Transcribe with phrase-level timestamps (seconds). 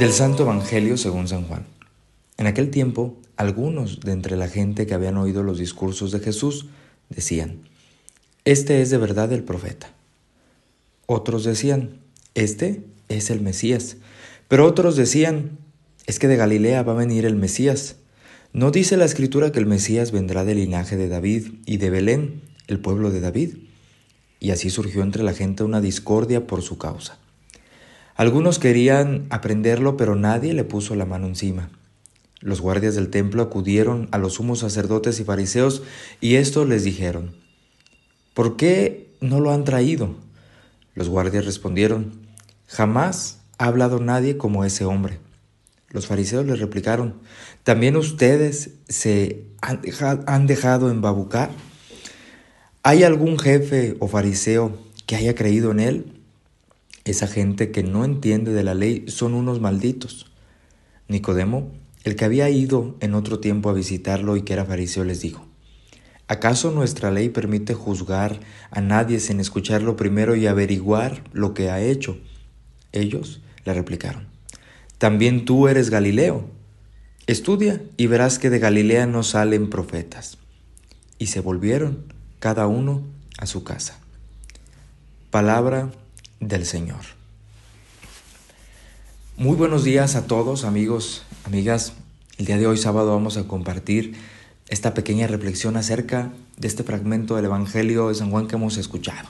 [0.00, 1.66] Del Santo Evangelio según San Juan.
[2.38, 6.68] En aquel tiempo, algunos de entre la gente que habían oído los discursos de Jesús
[7.10, 7.68] decían,
[8.46, 9.92] Este es de verdad el profeta.
[11.04, 11.98] Otros decían,
[12.34, 13.98] Este es el Mesías.
[14.48, 15.58] Pero otros decían,
[16.06, 17.96] Es que de Galilea va a venir el Mesías.
[18.54, 22.40] ¿No dice la escritura que el Mesías vendrá del linaje de David y de Belén,
[22.68, 23.58] el pueblo de David?
[24.40, 27.18] Y así surgió entre la gente una discordia por su causa.
[28.16, 31.70] Algunos querían aprenderlo, pero nadie le puso la mano encima.
[32.40, 35.82] Los guardias del templo acudieron a los sumos sacerdotes y fariseos
[36.20, 37.34] y estos les dijeron,
[38.32, 40.14] ¿por qué no lo han traído?
[40.94, 42.12] Los guardias respondieron,
[42.66, 45.18] jamás ha hablado nadie como ese hombre.
[45.90, 47.16] Los fariseos les replicaron,
[47.62, 51.50] ¿también ustedes se han dejado, embabucar?
[52.82, 56.19] ¿Hay algún jefe o fariseo que haya creído en él?
[57.04, 60.30] Esa gente que no entiende de la ley son unos malditos.
[61.08, 61.72] Nicodemo,
[62.04, 65.46] el que había ido en otro tiempo a visitarlo y que era fariseo, les dijo,
[66.28, 68.40] ¿acaso nuestra ley permite juzgar
[68.70, 72.18] a nadie sin escucharlo primero y averiguar lo que ha hecho?
[72.92, 74.26] Ellos le replicaron,
[74.98, 76.48] también tú eres Galileo.
[77.26, 80.36] Estudia y verás que de Galilea no salen profetas.
[81.18, 82.04] Y se volvieron
[82.38, 83.02] cada uno
[83.38, 83.98] a su casa.
[85.30, 85.90] Palabra
[86.40, 87.00] del Señor.
[89.36, 91.92] Muy buenos días a todos amigos, amigas.
[92.38, 94.14] El día de hoy sábado vamos a compartir
[94.68, 99.28] esta pequeña reflexión acerca de este fragmento del Evangelio de San Juan que hemos escuchado.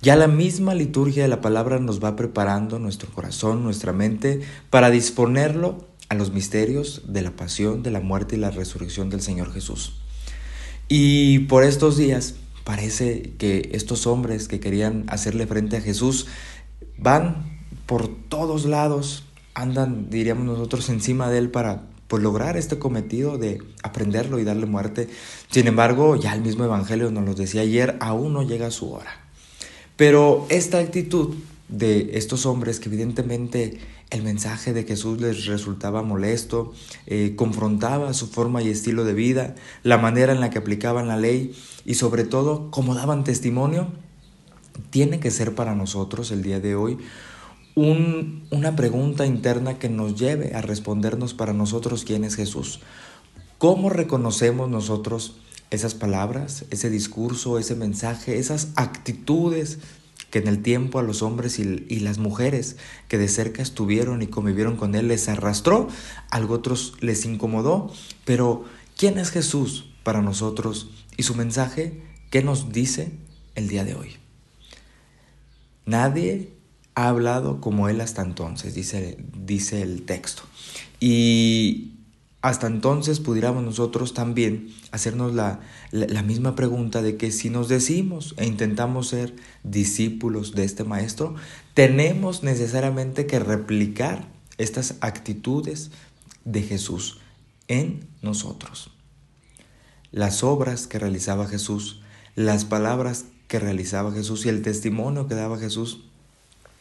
[0.00, 4.90] Ya la misma liturgia de la palabra nos va preparando nuestro corazón, nuestra mente, para
[4.90, 9.52] disponerlo a los misterios de la pasión, de la muerte y la resurrección del Señor
[9.52, 9.94] Jesús.
[10.88, 16.26] Y por estos días Parece que estos hombres que querían hacerle frente a Jesús
[16.96, 23.38] van por todos lados, andan, diríamos nosotros, encima de él para pues, lograr este cometido
[23.38, 25.08] de aprenderlo y darle muerte.
[25.50, 29.10] Sin embargo, ya el mismo Evangelio nos lo decía ayer, aún no llega su hora.
[29.96, 31.34] Pero esta actitud
[31.68, 33.78] de estos hombres que evidentemente
[34.12, 36.74] el mensaje de Jesús les resultaba molesto,
[37.06, 41.16] eh, confrontaba su forma y estilo de vida, la manera en la que aplicaban la
[41.16, 41.56] ley
[41.86, 43.88] y sobre todo cómo daban testimonio,
[44.90, 46.98] tiene que ser para nosotros el día de hoy
[47.74, 52.80] una pregunta interna que nos lleve a respondernos para nosotros quién es Jesús.
[53.56, 55.36] ¿Cómo reconocemos nosotros
[55.70, 59.78] esas palabras, ese discurso, ese mensaje, esas actitudes
[60.32, 62.76] que en el tiempo a los hombres y, las mujeres
[63.06, 65.88] que de cerca estuvieron y convivieron con él les arrastró,
[66.30, 67.92] algo otros les incomodó,
[68.24, 68.64] pero
[68.96, 70.88] ¿quién es Jesús para nosotros
[71.18, 72.00] y su mensaje
[72.30, 73.12] qué nos dice
[73.56, 74.16] el día de hoy?
[75.84, 76.54] Nadie
[76.94, 80.44] ha hablado como él hasta entonces, dice, dice el texto.
[80.98, 81.92] Y
[82.42, 85.60] hasta entonces pudiéramos nosotros también hacernos la,
[86.24, 91.36] misma pregunta de que si nos decimos e intentamos ser discípulos de este maestro,
[91.74, 94.26] tenemos necesariamente que replicar
[94.58, 95.92] estas actitudes
[96.44, 97.20] de Jesús
[97.68, 98.90] en nosotros.
[100.10, 102.02] Las obras que realizaba Jesús,
[102.34, 106.00] las palabras que realizaba Jesús y el testimonio que daba Jesús,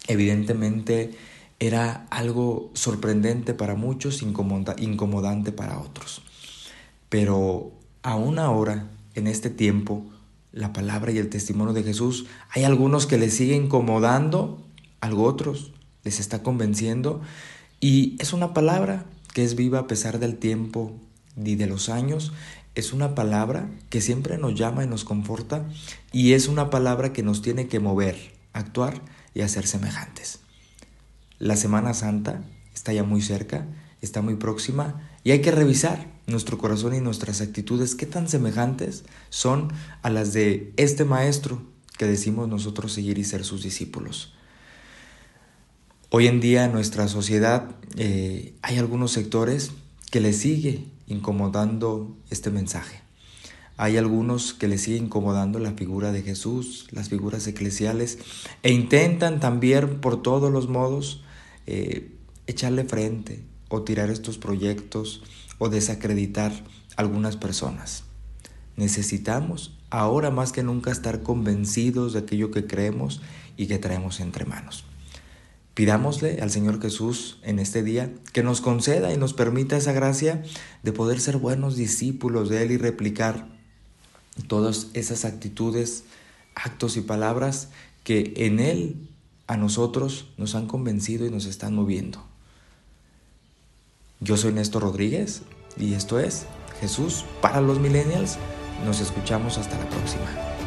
[0.07, 1.11] evidentemente
[1.61, 6.23] era algo sorprendente para muchos, incomodante para otros.
[7.07, 10.03] Pero aún ahora, en este tiempo,
[10.51, 14.65] la palabra y el testimonio de Jesús, hay algunos que les sigue incomodando,
[15.01, 15.71] algo otros
[16.03, 17.21] les está convenciendo,
[17.79, 20.93] y es una palabra que es viva a pesar del tiempo
[21.37, 22.33] y de los años,
[22.73, 25.69] es una palabra que siempre nos llama y nos conforta,
[26.11, 28.17] y es una palabra que nos tiene que mover,
[28.51, 28.99] actuar
[29.35, 30.39] y hacer semejantes.
[31.41, 33.65] La Semana Santa está ya muy cerca,
[33.99, 39.05] está muy próxima y hay que revisar nuestro corazón y nuestras actitudes, qué tan semejantes
[39.31, 41.63] son a las de este maestro
[41.97, 44.35] que decimos nosotros seguir y ser sus discípulos.
[46.11, 49.71] Hoy en día en nuestra sociedad eh, hay algunos sectores
[50.11, 53.01] que le sigue incomodando este mensaje.
[53.77, 58.19] Hay algunos que le sigue incomodando la figura de Jesús, las figuras eclesiales,
[58.61, 61.23] e intentan también por todos los modos
[61.67, 62.11] eh,
[62.47, 65.23] echarle frente o tirar estos proyectos
[65.57, 66.51] o desacreditar
[66.95, 68.03] algunas personas.
[68.75, 73.21] Necesitamos ahora más que nunca estar convencidos de aquello que creemos
[73.57, 74.85] y que traemos entre manos.
[75.73, 80.43] Pidámosle al Señor Jesús en este día que nos conceda y nos permita esa gracia
[80.83, 83.47] de poder ser buenos discípulos de Él y replicar
[84.47, 86.03] todas esas actitudes,
[86.55, 87.69] actos y palabras
[88.03, 89.10] que en Él
[89.51, 92.23] a nosotros nos han convencido y nos están moviendo.
[94.21, 95.41] Yo soy Néstor Rodríguez
[95.77, 96.45] y esto es
[96.79, 98.37] Jesús para los Millennials.
[98.85, 100.60] Nos escuchamos hasta la próxima.